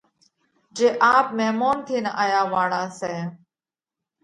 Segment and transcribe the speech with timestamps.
[0.75, 3.19] جي آپ ميمونَ ٿينَ آيا واۯا سئہ۔